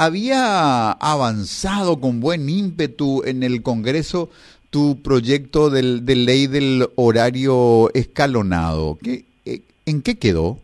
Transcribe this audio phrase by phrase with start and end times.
[0.00, 4.30] había avanzado con buen ímpetu en el Congreso
[4.70, 8.96] tu proyecto del, de ley del horario escalonado.
[9.02, 10.56] ¿Qué, eh, ¿En qué quedó?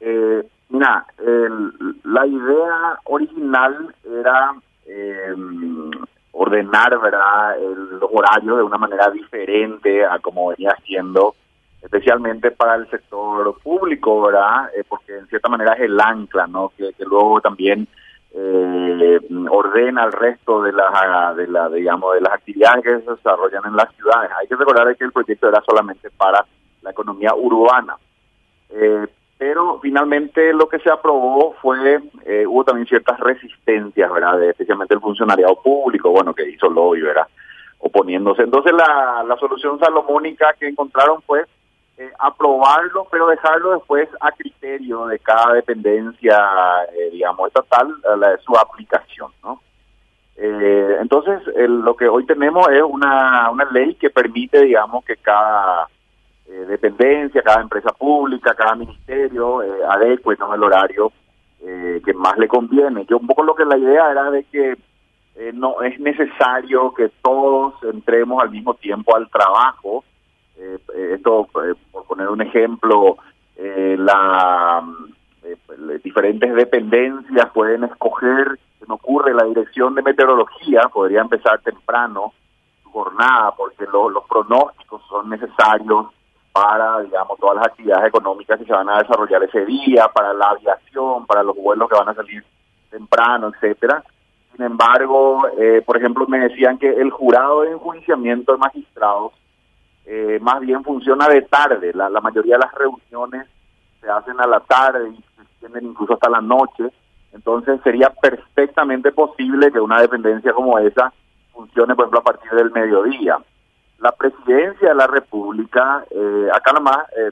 [0.00, 1.06] Eh, mira,
[2.02, 4.54] la idea original era
[4.84, 5.34] eh,
[6.32, 11.36] ordenar verdad el horario de una manera diferente a como venía siendo
[11.82, 16.72] especialmente para el sector público verdad eh, porque en cierta manera es el ancla no
[16.76, 17.86] que, luego también
[18.34, 23.76] eh, ordena el resto de las de la de las actividades que se desarrollan en
[23.76, 26.44] las ciudades hay que recordar que el proyecto era solamente para
[26.82, 27.96] la economía urbana
[28.70, 29.06] eh,
[29.38, 34.42] pero finalmente lo que se aprobó fue, eh, hubo también ciertas resistencias, ¿verdad?
[34.42, 37.28] especialmente el funcionariado público, bueno, que hizo lobby, ¿verdad?
[37.78, 38.42] Oponiéndose.
[38.42, 41.44] Entonces la, la solución salomónica que encontraron fue
[41.98, 46.38] eh, aprobarlo, pero dejarlo después a criterio de cada dependencia,
[46.94, 49.60] eh, digamos, estatal, la de su aplicación, ¿no?
[50.40, 55.88] entonces, lo que hoy tenemos es una, una ley que permite, digamos, que cada
[56.48, 60.54] eh, dependencia, cada empresa pública, cada ministerio eh, adecue ¿no?
[60.54, 61.12] el horario
[61.60, 63.04] eh, que más le conviene.
[63.04, 64.76] Yo un poco lo que la idea era de que
[65.36, 70.04] eh, no es necesario que todos entremos al mismo tiempo al trabajo.
[70.58, 73.16] Esto, por poner un ejemplo,
[73.56, 74.82] la
[76.02, 82.32] diferentes dependencias pueden escoger, se me ocurre, la dirección de meteorología podría empezar temprano
[82.82, 86.06] su jornada porque los pronósticos son necesarios
[86.52, 90.46] para, digamos, todas las actividades económicas que se van a desarrollar ese día, para la
[90.46, 92.44] aviación, para los vuelos que van a salir
[92.90, 94.02] temprano, etcétera.
[94.56, 99.32] Sin embargo, eh, por ejemplo, me decían que el jurado de enjuiciamiento de magistrados
[100.08, 101.92] eh, más bien funciona de tarde.
[101.94, 103.46] La, mayoría de las reuniones
[104.00, 106.90] se hacen a la tarde y se extienden incluso hasta la noche.
[107.32, 111.12] Entonces sería perfectamente posible que una dependencia como esa
[111.52, 113.38] funcione, por ejemplo, a partir del mediodía
[113.98, 117.30] la presidencia de la República, eh, acá nomás, eh,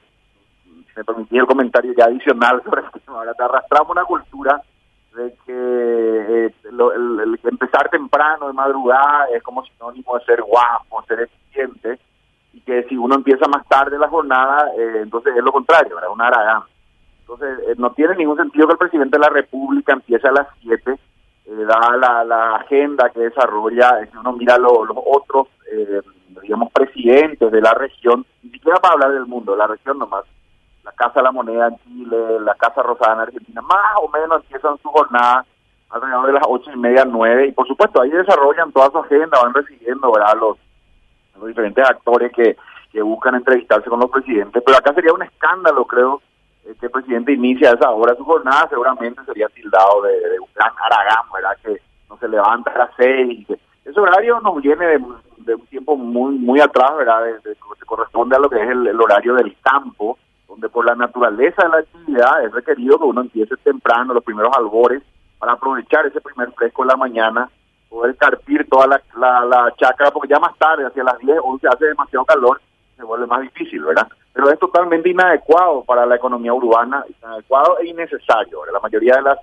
[0.97, 4.61] me permití el comentario ya adicional sobre ahora te arrastramos una cultura
[5.15, 11.21] de que eh, el, empezar temprano, de madrugada, es como sinónimo de ser guapo, ser
[11.21, 11.99] eficiente,
[12.53, 16.11] y que si uno empieza más tarde la jornada, eh, entonces es lo contrario, ¿verdad?
[16.11, 16.63] Una aragán.
[17.21, 20.97] Entonces, no tiene ningún sentido que el presidente de la República empiece a las 7,
[21.67, 24.73] da la, la agenda que desarrolla, si uno mira los
[25.05, 26.01] otros eh,
[26.43, 30.25] digamos, presidentes de la región, ni siquiera para hablar del mundo, la región nomás,
[30.85, 34.43] la Casa de la Moneda en Chile, la Casa Rosada en Argentina, más o menos
[34.43, 35.45] empiezan su jornada
[35.91, 39.41] alrededor de las ocho y media, nueve, y por supuesto ahí desarrollan toda su agenda,
[39.43, 40.37] van recibiendo ¿verdad?
[40.39, 40.59] Los,
[41.37, 42.57] los diferentes actores que,
[42.93, 46.23] que buscan entrevistarse con los presidentes, pero acá sería un escándalo, creo,
[46.65, 50.49] eh, que el presidente inicia a esa hora su jornada, seguramente sería tildado de, un
[50.55, 51.57] gran aragán, ¿verdad?
[51.63, 53.47] Que no se levanta a las seis,
[53.85, 55.05] ese horario nos viene de,
[55.39, 57.23] de un tiempo muy muy atrás, ¿verdad?
[57.45, 60.19] De, corresponde a lo que es el, horario del campo,
[60.49, 64.53] donde por la naturaleza de la actividad es requerido que uno empiece temprano, los primeros
[64.57, 65.03] albores,
[65.39, 67.49] para aprovechar ese primer fresco de la mañana,
[67.89, 71.69] poder carpir toda la, la, la chacra, porque ya más tarde, hacia las 10, 11,
[71.69, 72.61] hace demasiado calor,
[72.97, 74.09] se vuelve más difícil, ¿verdad?
[74.33, 78.65] Pero es totalmente inadecuado para la economía urbana, inadecuado e innecesario.
[78.73, 79.39] La mayoría de las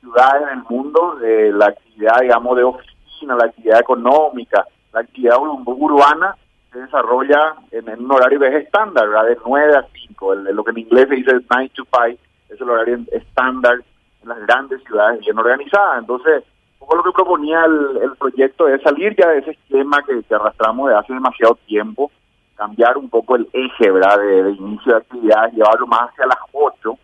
[0.00, 6.36] ciudades del mundo, de la actividad, digamos, de oficina, la actividad económica, la actividad urbana
[6.72, 9.26] se desarrolla en, un horario que es estándar, ¿verdad?
[9.26, 12.18] de 9 a 5, lo que en inglés se dice 9 to 5,
[12.48, 13.82] es el horario estándar
[14.22, 16.00] en las grandes ciudades bien organizadas.
[16.00, 16.44] Entonces,
[16.80, 20.90] un poco lo que proponía el, proyecto es salir ya de ese esquema que, arrastramos
[20.90, 22.10] de hace demasiado tiempo,
[22.56, 24.18] cambiar un poco el eje ¿verdad?
[24.18, 26.98] De, inicio de actividades, llevarlo más hacia las 8.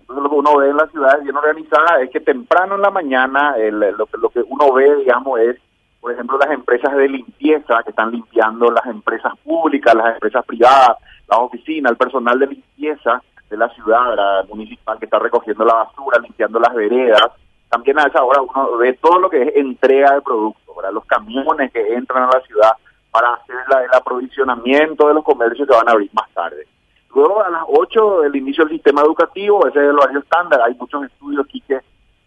[0.00, 2.90] Entonces, lo que uno ve en las ciudades bien organizadas es que temprano en la
[2.90, 5.58] mañana lo, lo que uno ve, digamos, es
[6.02, 10.96] por ejemplo, las empresas de limpieza que están limpiando las empresas públicas, las empresas privadas,
[11.28, 15.74] las oficinas, el personal de limpieza de la ciudad la municipal que está recogiendo la
[15.74, 17.30] basura, limpiando las veredas.
[17.68, 21.72] También a esa hora uno ve todo lo que es entrega de productos, los camiones
[21.72, 22.72] que entran a la ciudad
[23.12, 26.66] para hacer el aprovisionamiento de los comercios que van a abrir más tarde.
[27.14, 30.74] Luego a las 8 del inicio del sistema educativo, ese es el horario estándar, hay
[30.74, 31.78] muchos estudios aquí que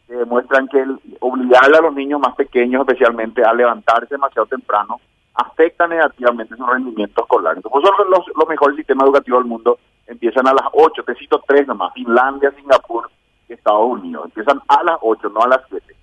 [0.07, 5.01] demuestran que el obligarle a los niños más pequeños, especialmente, a levantarse demasiado temprano,
[5.33, 7.55] afecta negativamente su rendimiento escolar.
[7.55, 11.43] Entonces, eso los, los mejores sistemas educativos del mundo empiezan a las 8, te cito
[11.47, 13.09] tres nomás, Finlandia, Singapur
[13.49, 14.25] y Estados Unidos.
[14.25, 15.94] Empiezan a las 8, no a las 7.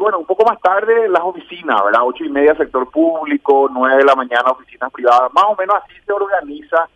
[0.00, 2.00] Bueno, un poco más tarde las oficinas, ¿verdad?
[2.02, 5.92] 8 y media sector público, 9 de la mañana oficinas privadas, más o menos así
[6.06, 6.88] se organiza,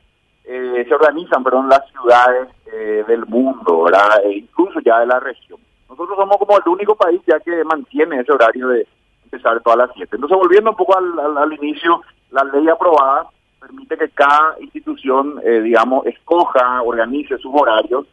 [0.43, 4.25] eh, se organizan, perdón, las ciudades eh, del mundo, ¿verdad?
[4.25, 5.61] E incluso ya de la región.
[5.87, 8.87] Nosotros somos como el único país ya que mantiene ese horario de
[9.25, 10.17] empezar todas las 7.
[10.17, 13.27] Entonces, volviendo un poco al, al, inicio, la ley aprobada
[13.61, 18.07] permite que cada institución, eh, digamos, escoja, organice sus horarios,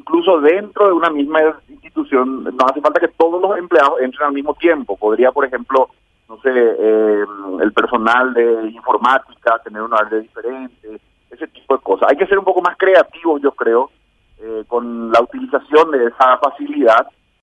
[0.00, 4.32] incluso dentro de una misma institución, no hace falta que todos los empleados entren al
[4.32, 4.96] mismo tiempo.
[4.96, 5.90] Podría, por ejemplo,
[6.28, 7.24] no sé, eh,
[7.60, 11.00] el personal de informática tener un horario diferente,
[11.30, 12.08] ese tipo de cosas.
[12.10, 13.90] Hay que ser un poco más creativos, yo creo,
[14.38, 17.06] eh, con la utilización de esa facilidad